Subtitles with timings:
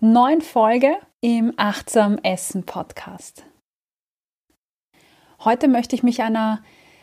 [0.00, 3.44] neuen Folge im Achtsam Essen Podcast.
[5.44, 6.62] Heute möchte ich mich einer,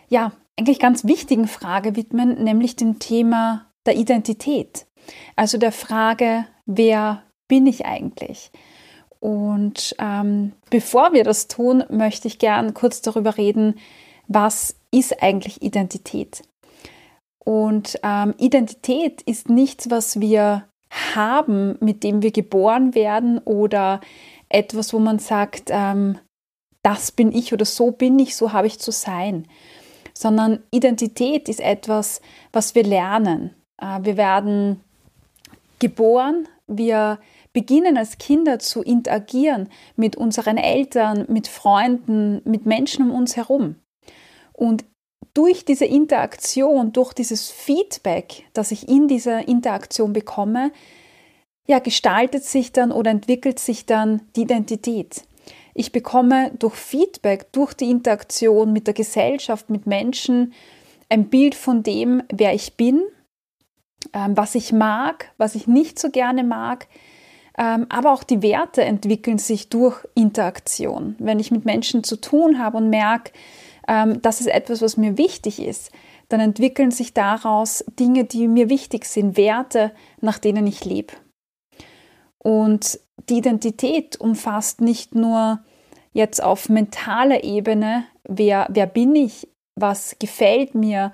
[0.09, 4.85] ja, eigentlich ganz wichtigen Frage widmen, nämlich dem Thema der Identität.
[5.35, 8.51] Also der Frage, wer bin ich eigentlich?
[9.19, 13.79] Und ähm, bevor wir das tun, möchte ich gern kurz darüber reden,
[14.27, 16.43] was ist eigentlich Identität?
[17.43, 24.01] Und ähm, Identität ist nichts, was wir haben, mit dem wir geboren werden oder
[24.49, 26.17] etwas, wo man sagt, ähm,
[26.83, 29.47] das bin ich oder so bin ich, so habe ich zu sein.
[30.13, 33.55] Sondern Identität ist etwas, was wir lernen.
[33.77, 34.81] Äh, wir werden
[35.79, 37.19] geboren, wir
[37.53, 43.75] beginnen als Kinder zu interagieren mit unseren Eltern, mit Freunden, mit Menschen um uns herum.
[44.53, 44.85] Und
[45.33, 50.71] durch diese Interaktion, durch dieses Feedback, das ich in dieser Interaktion bekomme,
[51.67, 55.23] ja, gestaltet sich dann oder entwickelt sich dann die Identität.
[55.73, 60.53] Ich bekomme durch Feedback, durch die Interaktion mit der Gesellschaft, mit Menschen,
[61.09, 63.01] ein Bild von dem, wer ich bin,
[64.13, 66.87] ähm, was ich mag, was ich nicht so gerne mag.
[67.57, 71.15] Ähm, aber auch die Werte entwickeln sich durch Interaktion.
[71.19, 73.31] Wenn ich mit Menschen zu tun habe und merke,
[73.87, 75.91] ähm, das ist etwas, was mir wichtig ist,
[76.29, 81.13] dann entwickeln sich daraus Dinge, die mir wichtig sind, Werte, nach denen ich lebe.
[82.37, 82.99] Und
[83.29, 85.59] die Identität umfasst nicht nur
[86.13, 91.11] jetzt auf mentaler Ebene, wer, wer bin ich, was gefällt mir,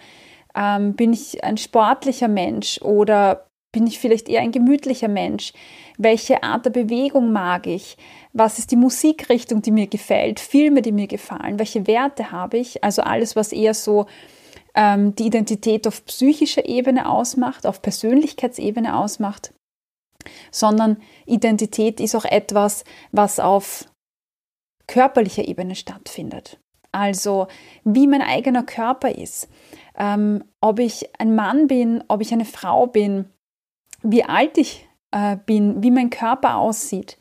[0.56, 5.54] ähm, bin ich ein sportlicher Mensch oder bin ich vielleicht eher ein gemütlicher Mensch?
[5.98, 7.98] Welche Art der Bewegung mag ich?
[8.34, 10.40] Was ist die Musikrichtung, die mir gefällt?
[10.40, 11.60] Filme, die mir gefallen?
[11.60, 12.84] Welche Werte habe ich?
[12.84, 14.06] Also alles, was eher so
[14.76, 19.54] ähm, die Identität auf psychischer Ebene ausmacht, auf Persönlichkeitsebene ausmacht,
[20.52, 23.86] sondern Identität ist auch etwas, was auf
[24.88, 26.60] körperlicher Ebene stattfindet.
[26.92, 27.48] Also
[27.84, 29.50] wie mein eigener Körper ist,
[29.98, 33.30] ähm, ob ich ein Mann bin, ob ich eine Frau bin,
[34.02, 37.18] wie alt ich äh, bin, wie mein Körper aussieht.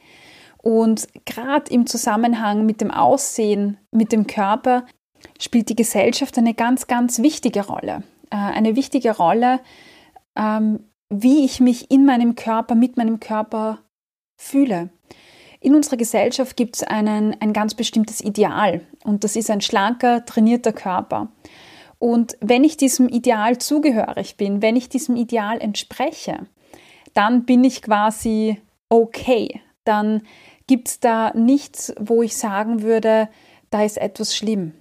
[0.63, 4.85] Und gerade im Zusammenhang mit dem Aussehen, mit dem Körper,
[5.41, 8.03] spielt die Gesellschaft eine ganz, ganz wichtige Rolle.
[8.31, 9.61] Äh, eine wichtige Rolle,
[10.37, 13.79] ähm, wie ich mich in meinem Körper, mit meinem Körper
[14.37, 14.91] fühle.
[15.61, 20.73] In unserer Gesellschaft gibt es ein ganz bestimmtes Ideal und das ist ein schlanker, trainierter
[20.73, 21.29] Körper.
[21.99, 26.47] Und wenn ich diesem Ideal zugehörig bin, wenn ich diesem Ideal entspreche,
[27.17, 28.61] dann bin ich quasi
[28.91, 29.61] okay.
[29.85, 30.23] Dann
[30.67, 33.29] gibt es da nichts, wo ich sagen würde,
[33.71, 34.73] da ist etwas schlimm.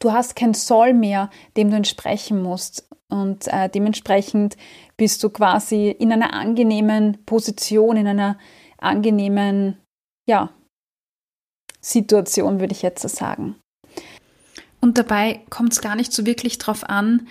[0.00, 2.88] Du hast kein Soll mehr, dem du entsprechen musst.
[3.08, 4.56] Und äh, dementsprechend
[4.96, 8.38] bist du quasi in einer angenehmen Position, in einer
[8.78, 9.78] angenehmen,
[10.28, 10.50] ja,
[11.80, 13.56] Situation, würde ich jetzt so sagen.
[14.80, 17.28] Und dabei kommt es gar nicht so wirklich drauf an,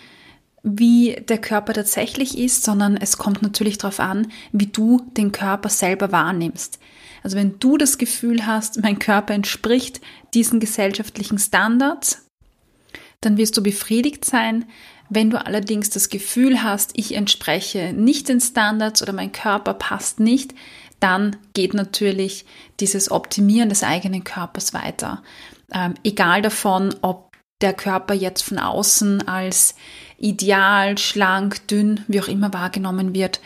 [0.64, 5.70] wie der Körper tatsächlich ist, sondern es kommt natürlich darauf an, wie du den Körper
[5.70, 6.80] selber wahrnimmst.
[7.22, 10.02] Also wenn du das Gefühl hast, mein Körper entspricht
[10.34, 12.26] diesen gesellschaftlichen Standards,
[13.22, 14.66] dann wirst du befriedigt sein.
[15.10, 20.20] Wenn du allerdings das Gefühl hast, ich entspreche nicht den Standards oder mein Körper passt
[20.20, 20.54] nicht,
[21.00, 22.46] dann geht natürlich
[22.80, 25.22] dieses Optimieren des eigenen Körpers weiter.
[25.74, 29.76] Ähm, egal davon, ob der Körper jetzt von außen als
[30.18, 33.42] ideal, schlank, dünn, wie auch immer wahrgenommen wird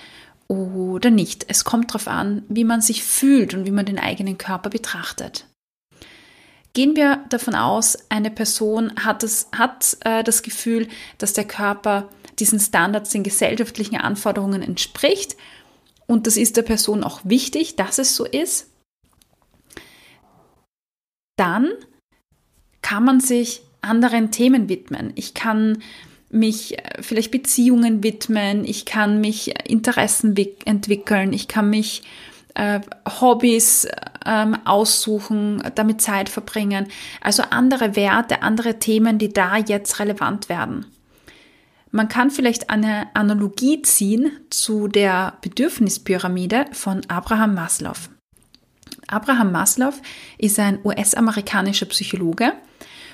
[0.48, 1.46] oder nicht.
[1.50, 5.46] Es kommt darauf an, wie man sich fühlt und wie man den eigenen Körper betrachtet.
[6.74, 10.88] Gehen wir davon aus, eine Person hat, das, hat äh, das Gefühl,
[11.18, 12.08] dass der Körper
[12.40, 15.36] diesen Standards, den gesellschaftlichen Anforderungen entspricht
[16.08, 18.72] und das ist der Person auch wichtig, dass es so ist,
[21.36, 21.70] dann
[22.82, 25.12] kann man sich anderen Themen widmen.
[25.16, 25.84] Ich kann
[26.30, 30.36] mich äh, vielleicht Beziehungen widmen, ich kann mich Interessen
[30.66, 32.04] entwickeln, ich kann mich
[32.56, 32.80] äh,
[33.22, 33.88] Hobbys
[34.26, 36.88] ähm, aussuchen, damit Zeit verbringen.
[37.22, 40.86] Also andere Werte, andere Themen, die da jetzt relevant werden.
[41.92, 47.98] Man kann vielleicht eine Analogie ziehen zu der Bedürfnispyramide von Abraham Maslow.
[49.08, 49.94] Abraham Maslow
[50.38, 52.54] ist ein US-amerikanischer Psychologe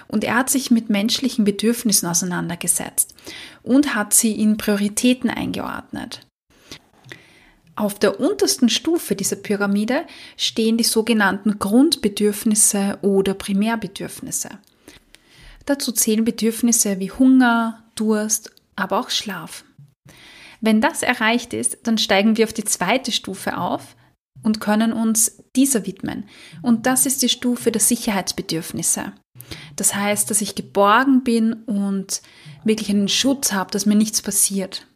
[0.07, 3.15] und er hat sich mit menschlichen Bedürfnissen auseinandergesetzt
[3.61, 6.21] und hat sie in Prioritäten eingeordnet.
[7.75, 10.05] Auf der untersten Stufe dieser Pyramide
[10.37, 14.49] stehen die sogenannten Grundbedürfnisse oder Primärbedürfnisse.
[15.65, 19.63] Dazu zählen Bedürfnisse wie Hunger, Durst, aber auch Schlaf.
[20.61, 23.95] Wenn das erreicht ist, dann steigen wir auf die zweite Stufe auf
[24.43, 26.25] und können uns dieser widmen.
[26.61, 29.13] Und das ist die Stufe der Sicherheitsbedürfnisse.
[29.75, 32.21] Das heißt, dass ich geborgen bin und
[32.63, 34.87] wirklich einen Schutz habe, dass mir nichts passiert.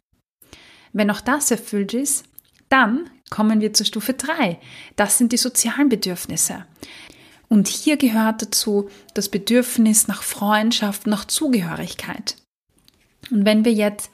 [0.92, 2.24] Wenn auch das erfüllt ist,
[2.68, 4.58] dann kommen wir zur Stufe 3.
[4.96, 6.64] Das sind die sozialen Bedürfnisse.
[7.48, 12.36] Und hier gehört dazu das Bedürfnis nach Freundschaft, nach Zugehörigkeit.
[13.30, 14.10] Und wenn wir jetzt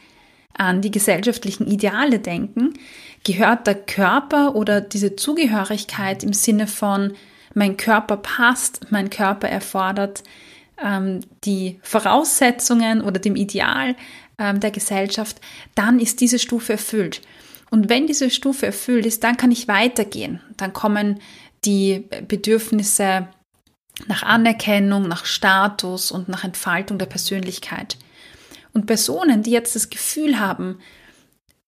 [0.57, 2.75] an die gesellschaftlichen Ideale denken,
[3.25, 7.15] gehört der Körper oder diese Zugehörigkeit im Sinne von
[7.55, 10.23] mein Körper passt, mein Körper erfordert
[10.83, 13.97] ähm, die Voraussetzungen oder dem Ideal
[14.39, 15.41] ähm, der Gesellschaft,
[15.75, 17.23] dann ist diese Stufe erfüllt.
[17.71, 20.41] Und wenn diese Stufe erfüllt ist, dann kann ich weitergehen.
[20.57, 21.21] Dann kommen
[21.65, 23.29] die Bedürfnisse
[24.07, 27.97] nach Anerkennung, nach Status und nach Entfaltung der Persönlichkeit.
[28.73, 30.81] Und Personen, die jetzt das Gefühl haben,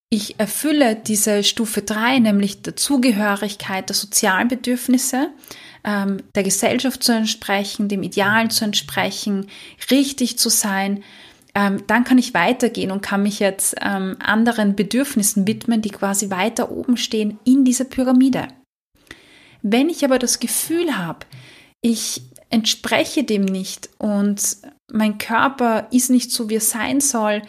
[0.08, 5.30] ich erfülle diese Stufe 3, nämlich der Zugehörigkeit, der sozialen Bedürfnisse,
[5.84, 9.48] ähm, der Gesellschaft zu entsprechen, dem Idealen zu entsprechen,
[9.90, 11.02] richtig zu sein,
[11.54, 16.30] ähm, dann kann ich weitergehen und kann mich jetzt ähm, anderen Bedürfnissen widmen, die quasi
[16.30, 18.48] weiter oben stehen in dieser Pyramide.
[19.62, 21.20] Wenn ich aber das Gefühl habe,
[21.80, 24.58] ich entspreche dem nicht und
[24.92, 27.42] mein Körper ist nicht so, wie er sein soll,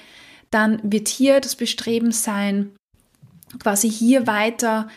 [0.51, 2.75] dann wird hier das Bestreben sein,
[3.59, 4.87] quasi hier weiter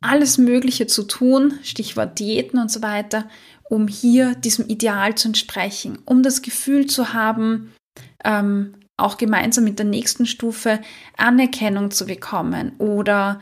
[0.00, 3.26] alles Mögliche zu tun, Stichwort Diäten und so weiter,
[3.70, 7.72] um hier diesem Ideal zu entsprechen, um das Gefühl zu haben,
[8.22, 10.80] ähm, auch gemeinsam mit der nächsten Stufe
[11.16, 13.40] Anerkennung zu bekommen oder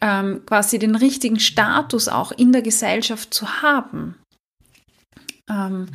[0.00, 4.16] ähm, quasi den richtigen Status auch in der Gesellschaft zu haben.
[5.48, 5.86] Ähm,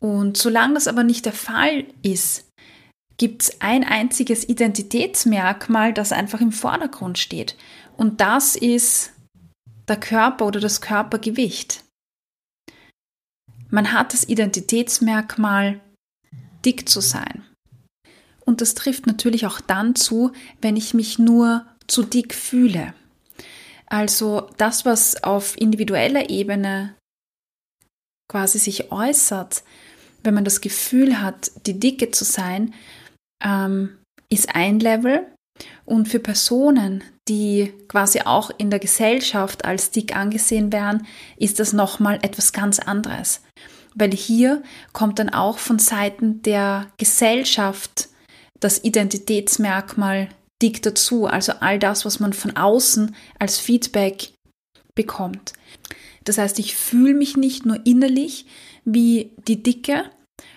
[0.00, 2.46] und solange das aber nicht der Fall ist,
[3.16, 7.56] gibt es ein einziges Identitätsmerkmal, das einfach im Vordergrund steht.
[7.96, 9.12] Und das ist
[9.88, 11.84] der Körper oder das Körpergewicht.
[13.70, 15.80] Man hat das Identitätsmerkmal
[16.64, 17.44] dick zu sein.
[18.44, 22.94] Und das trifft natürlich auch dann zu, wenn ich mich nur zu dick fühle.
[23.86, 26.94] Also das, was auf individueller Ebene
[28.28, 29.62] quasi sich äußert,
[30.22, 32.74] wenn man das Gefühl hat, die Dicke zu sein,
[33.42, 33.98] ähm,
[34.28, 35.26] ist ein Level.
[35.84, 41.72] Und für Personen, die quasi auch in der Gesellschaft als dick angesehen werden, ist das
[41.72, 43.40] nochmal etwas ganz anderes
[43.94, 44.62] weil hier
[44.92, 48.08] kommt dann auch von Seiten der Gesellschaft
[48.60, 50.28] das Identitätsmerkmal
[50.62, 54.32] dick dazu, also all das, was man von außen als Feedback
[54.94, 55.52] bekommt.
[56.24, 58.46] Das heißt, ich fühle mich nicht nur innerlich
[58.84, 60.04] wie die Dicke,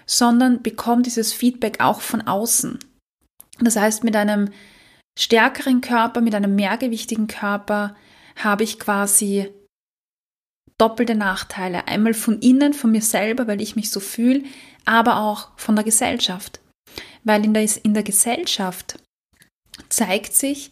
[0.07, 2.79] sondern bekomme dieses Feedback auch von außen.
[3.59, 4.49] Das heißt, mit einem
[5.19, 7.95] stärkeren Körper, mit einem mehrgewichtigen Körper
[8.35, 9.51] habe ich quasi
[10.77, 11.87] doppelte Nachteile.
[11.87, 14.43] Einmal von innen, von mir selber, weil ich mich so fühle,
[14.85, 16.61] aber auch von der Gesellschaft.
[17.23, 18.99] Weil in der, in der Gesellschaft
[19.89, 20.71] zeigt sich,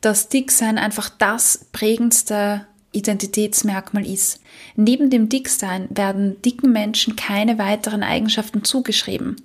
[0.00, 2.66] dass Dicksein einfach das prägendste
[2.96, 4.40] Identitätsmerkmal ist.
[4.74, 9.36] Neben dem Dicksein werden dicken Menschen keine weiteren Eigenschaften zugeschrieben.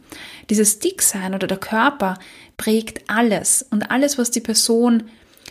[0.49, 2.17] Dieses Dicksein oder der Körper
[2.57, 5.03] prägt alles und alles, was die Person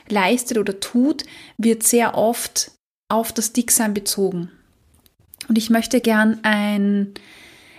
[0.08, 1.24] leistet oder tut,
[1.58, 2.72] wird sehr oft
[3.08, 4.50] auf das Dicksein bezogen.
[5.48, 7.12] Und ich möchte gern ein,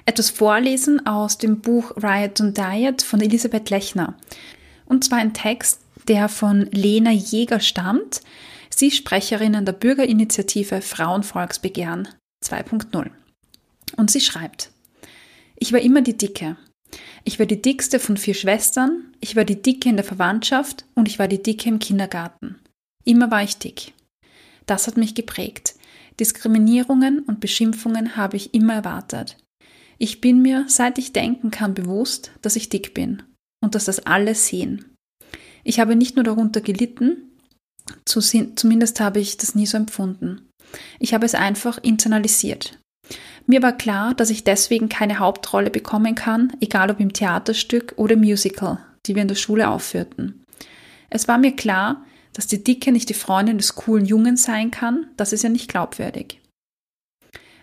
[0.05, 4.15] etwas vorlesen aus dem Buch Riot and Diet von Elisabeth Lechner.
[4.85, 8.21] Und zwar ein Text, der von Lena Jäger stammt.
[8.81, 12.07] Sie ist Sprecherin an der Bürgerinitiative Frauenvolksbegehren
[12.43, 13.11] 2.0.
[13.95, 14.71] Und sie schreibt,
[15.55, 16.57] ich war immer die Dicke.
[17.23, 21.07] Ich war die dickste von vier Schwestern, ich war die Dicke in der Verwandtschaft und
[21.07, 22.55] ich war die Dicke im Kindergarten.
[23.05, 23.93] Immer war ich dick.
[24.65, 25.75] Das hat mich geprägt.
[26.19, 29.38] Diskriminierungen und Beschimpfungen habe ich immer erwartet.
[30.00, 33.21] Ich bin mir, seit ich denken kann, bewusst, dass ich dick bin
[33.63, 34.85] und dass das alle sehen.
[35.63, 37.30] Ich habe nicht nur darunter gelitten,
[38.05, 40.50] zumindest habe ich das nie so empfunden.
[41.00, 42.79] Ich habe es einfach internalisiert.
[43.46, 48.15] Mir war klar, dass ich deswegen keine Hauptrolle bekommen kann, egal ob im Theaterstück oder
[48.15, 50.43] Musical, die wir in der Schule aufführten.
[51.10, 55.08] Es war mir klar, dass die Dicke nicht die Freundin des coolen Jungen sein kann,
[55.17, 56.39] das ist ja nicht glaubwürdig.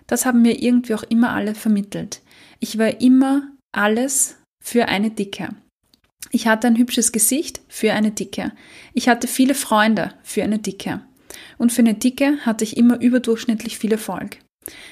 [0.07, 2.23] Das haben mir irgendwie auch immer alle vermittelt.
[2.61, 5.51] Ich war immer alles für eine Dicke.
[6.31, 8.53] Ich hatte ein hübsches Gesicht für eine Dicke.
[8.93, 11.01] Ich hatte viele Freunde für eine Dicke.
[11.57, 14.39] Und für eine Dicke hatte ich immer überdurchschnittlich viel Erfolg.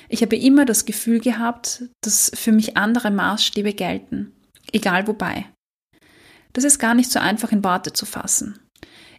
[0.09, 4.33] Ich habe immer das Gefühl gehabt, dass für mich andere Maßstäbe gelten,
[4.73, 5.47] egal wobei.
[6.53, 8.59] Das ist gar nicht so einfach in Worte zu fassen.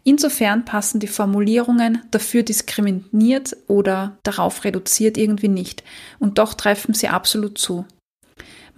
[0.04, 5.84] Insofern passen die Formulierungen dafür diskriminiert oder darauf reduziert irgendwie nicht,
[6.18, 7.86] und doch treffen sie absolut zu.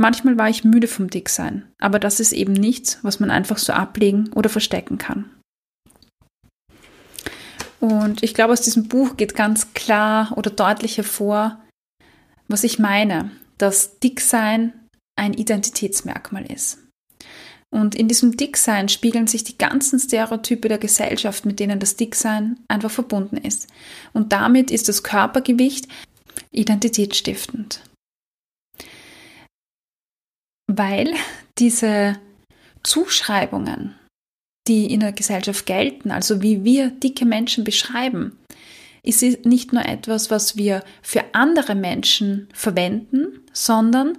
[0.02, 3.74] Manchmal war ich müde vom Dicksein, aber das ist eben nichts, was man einfach so
[3.74, 5.30] ablegen oder verstecken kann.
[7.82, 11.62] Und ich glaube, aus diesem Buch geht ganz klar oder deutlich hervor,
[12.48, 14.72] was ich meine, dass Dicksein
[15.18, 16.78] ein Identitätsmerkmal ist.
[17.70, 22.58] Und in diesem Dicksein spiegeln sich die ganzen Stereotype der Gesellschaft, mit denen das Dicksein
[22.70, 23.68] einfach verbunden ist.
[24.14, 25.90] Und damit ist das Körpergewicht
[26.52, 27.82] identitätsstiftend
[30.70, 31.14] weil
[31.58, 32.18] diese
[32.84, 33.96] Zuschreibungen,
[34.68, 38.38] die in der Gesellschaft gelten, also wie wir dicke Menschen beschreiben,
[39.02, 44.18] ist nicht nur etwas, was wir für andere Menschen verwenden, sondern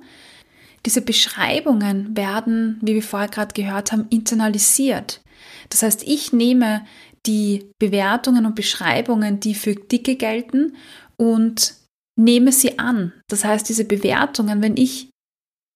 [0.84, 5.20] diese Beschreibungen werden, wie wir vorher gerade gehört haben, internalisiert.
[5.68, 6.84] Das heißt, ich nehme
[7.26, 10.74] die Bewertungen und Beschreibungen, die für Dicke gelten,
[11.16, 11.74] und
[12.18, 13.12] nehme sie an.
[13.28, 15.09] Das heißt, diese Bewertungen, wenn ich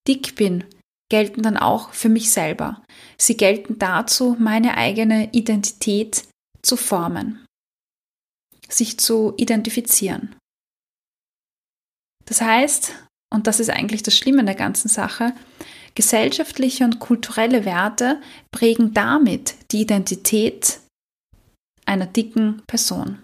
[0.06, 0.64] dick bin,
[1.10, 2.82] gelten dann auch für mich selber.
[3.18, 6.24] Sie gelten dazu, meine eigene Identität
[6.62, 7.44] zu formen,
[8.68, 10.34] sich zu identifizieren.
[12.24, 12.94] Das heißt,
[13.32, 15.34] und das ist eigentlich das Schlimme in der ganzen Sache,
[15.94, 18.20] gesellschaftliche und kulturelle Werte
[18.50, 20.80] prägen damit die Identität
[21.86, 23.22] einer dicken Person.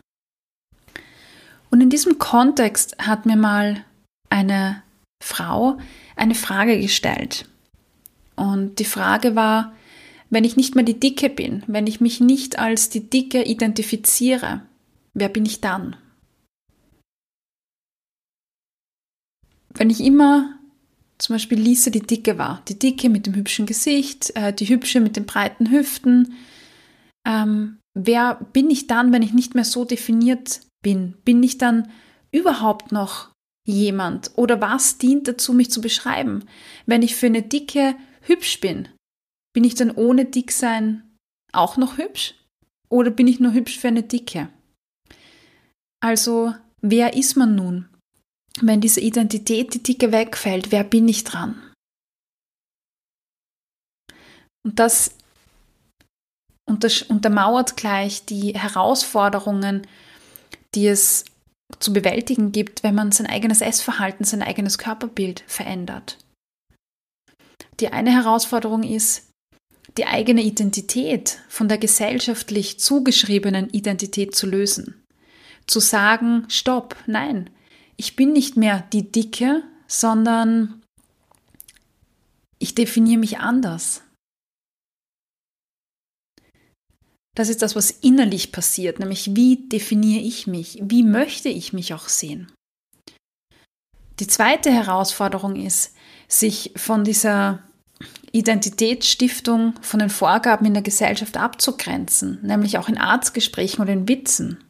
[1.70, 3.84] Und in diesem Kontext hat mir mal
[4.28, 4.82] eine
[5.22, 5.78] Frau
[6.16, 7.48] eine Frage gestellt.
[8.36, 9.74] Und die Frage war,
[10.30, 14.62] wenn ich nicht mehr die Dicke bin, wenn ich mich nicht als die Dicke identifiziere,
[15.12, 15.96] wer bin ich dann?
[19.74, 20.58] Wenn ich immer
[21.18, 25.00] zum Beispiel Lisa die Dicke war, die Dicke mit dem hübschen Gesicht, äh, die Hübsche
[25.00, 26.34] mit den breiten Hüften,
[27.26, 31.14] ähm, wer bin ich dann, wenn ich nicht mehr so definiert bin?
[31.24, 31.90] Bin ich dann
[32.32, 33.30] überhaupt noch
[33.66, 36.48] jemand oder was dient dazu, mich zu beschreiben?
[36.86, 38.88] Wenn ich für eine Dicke hübsch bin,
[39.52, 41.16] bin ich dann ohne Dicksein
[41.52, 42.34] auch noch hübsch?
[42.88, 44.48] Oder bin ich nur hübsch für eine Dicke?
[46.00, 47.88] Also, wer ist man nun?
[48.60, 51.60] Wenn diese Identität, die Dicke wegfällt, wer bin ich dran?
[54.62, 55.14] Und das
[57.02, 59.86] untermauert gleich die Herausforderungen,
[60.74, 61.24] die es
[61.78, 66.18] zu bewältigen gibt, wenn man sein eigenes Essverhalten, sein eigenes Körperbild verändert.
[67.80, 69.30] Die eine Herausforderung ist,
[69.96, 75.02] die eigene Identität von der gesellschaftlich zugeschriebenen Identität zu lösen.
[75.66, 77.50] Zu sagen, stopp, nein,
[77.96, 80.82] ich bin nicht mehr die Dicke, sondern
[82.58, 84.02] ich definiere mich anders.
[87.36, 91.94] Das ist das, was innerlich passiert, nämlich wie definiere ich mich, wie möchte ich mich
[91.94, 92.50] auch sehen.
[94.18, 95.94] Die zweite Herausforderung ist,
[96.28, 97.62] sich von dieser
[98.32, 104.62] Identitätsstiftung, von den Vorgaben in der Gesellschaft abzugrenzen, nämlich auch in Arztgesprächen oder in Witzen.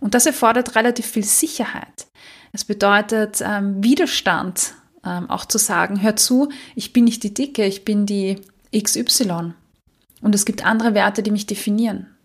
[0.00, 2.06] Und das erfordert relativ viel Sicherheit.
[2.52, 7.64] Es bedeutet ähm, Widerstand, ähm, auch zu sagen, hör zu, ich bin nicht die Dicke,
[7.64, 8.40] ich bin die
[8.76, 9.54] XY.
[10.22, 12.16] Und es gibt andere Werte, die mich definieren.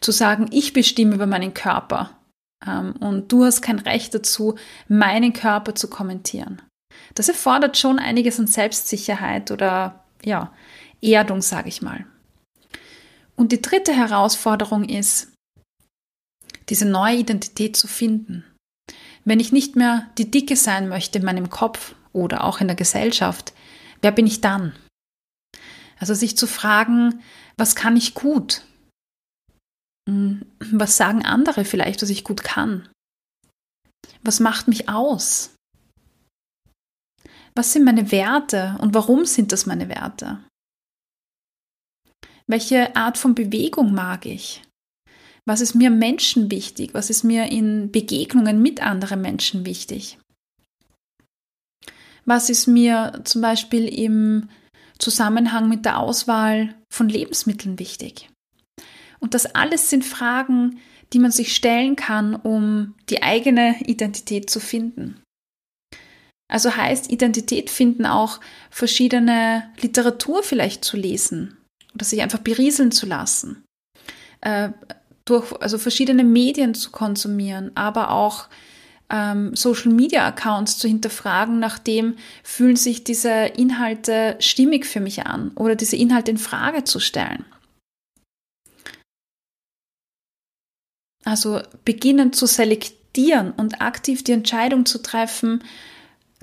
[0.00, 2.18] Zu sagen, ich bestimme über meinen Körper
[2.64, 4.56] ähm, und du hast kein Recht dazu,
[4.88, 6.62] meinen Körper zu kommentieren.
[7.14, 10.52] Das erfordert schon einiges an Selbstsicherheit oder ja,
[11.02, 12.06] Erdung, sage ich mal.
[13.34, 15.32] Und die dritte Herausforderung ist,
[16.68, 18.44] diese neue Identität zu finden.
[19.24, 22.76] Wenn ich nicht mehr die Dicke sein möchte in meinem Kopf oder auch in der
[22.76, 23.52] Gesellschaft,
[24.00, 24.72] wer bin ich dann?
[25.98, 27.22] Also sich zu fragen,
[27.56, 28.62] was kann ich gut?
[30.08, 32.88] Hm, was sagen andere vielleicht, was ich gut kann?
[34.22, 35.54] Was macht mich aus?
[37.54, 40.44] Was sind meine Werte und warum sind das meine Werte?
[42.46, 44.62] Welche Art von Bewegung mag ich?
[45.46, 46.92] Was ist mir Menschen wichtig?
[46.92, 50.18] Was ist mir in Begegnungen mit anderen Menschen wichtig?
[52.24, 54.48] Was ist mir zum Beispiel im
[54.98, 58.30] Zusammenhang mit der Auswahl von Lebensmitteln wichtig?
[59.18, 60.78] Und das alles sind Fragen,
[61.12, 65.22] die man sich stellen kann, um die eigene Identität zu finden.
[66.48, 71.56] Also heißt Identität finden auch verschiedene Literatur vielleicht zu lesen
[71.94, 73.64] oder sich einfach berieseln zu lassen,
[74.42, 74.70] äh,
[75.24, 78.48] durch also verschiedene Medien zu konsumieren, aber auch
[79.10, 85.52] ähm, Social Media Accounts zu hinterfragen, nachdem fühlen sich diese Inhalte stimmig für mich an
[85.54, 87.44] oder diese Inhalte in Frage zu stellen.
[91.24, 95.62] Also beginnen zu selektieren und aktiv die Entscheidung zu treffen,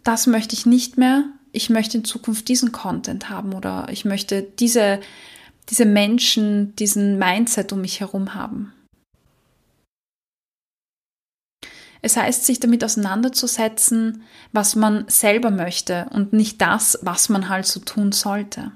[0.03, 4.41] das möchte ich nicht mehr, ich möchte in Zukunft diesen Content haben oder ich möchte
[4.41, 4.99] diese,
[5.69, 8.73] diese Menschen, diesen Mindset um mich herum haben.
[12.05, 17.65] Es heißt, sich damit auseinanderzusetzen, was man selber möchte und nicht das, was man halt
[17.65, 18.73] so tun sollte.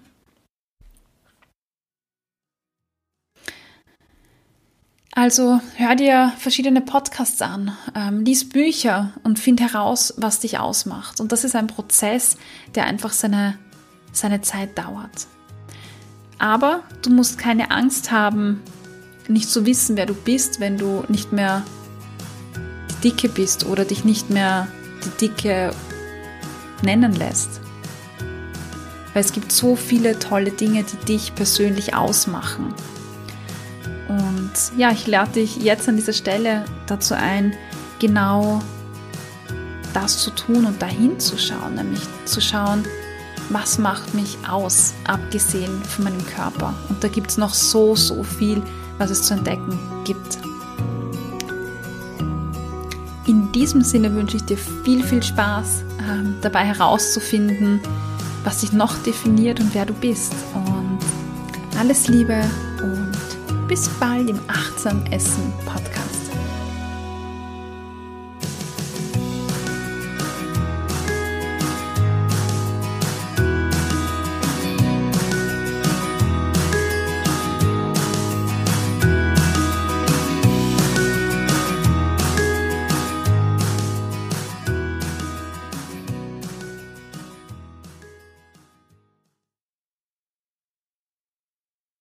[5.12, 11.20] Also hör dir verschiedene Podcasts an, ähm, lies Bücher und find heraus, was dich ausmacht.
[11.20, 12.38] Und das ist ein Prozess,
[12.76, 13.58] der einfach seine,
[14.14, 15.28] seine Zeit dauert.
[16.38, 18.62] Aber du musst keine Angst haben,
[19.28, 21.64] nicht zu wissen, wer du bist, wenn du nicht mehr
[23.04, 24.68] Dicke bist oder dich nicht mehr
[25.04, 25.72] die Dicke
[26.82, 27.62] nennen lässt.
[29.14, 32.74] Weil es gibt so viele tolle Dinge, die dich persönlich ausmachen.
[34.08, 37.54] Und ja, ich lade dich jetzt an dieser Stelle dazu ein,
[38.00, 38.62] genau
[39.94, 42.84] das zu tun und dahin zu schauen, nämlich zu schauen,
[43.50, 46.74] was macht mich aus, abgesehen von meinem Körper.
[46.90, 48.62] Und da gibt es noch so, so viel,
[48.98, 50.17] was es zu entdecken gibt.
[53.60, 57.80] Diesem Sinne wünsche ich dir viel, viel Spaß äh, dabei herauszufinden,
[58.44, 60.34] was dich noch definiert und wer du bist.
[60.54, 61.00] Und
[61.80, 62.40] alles Liebe
[62.84, 66.17] und bis bald im Achtsam Essen Podcast.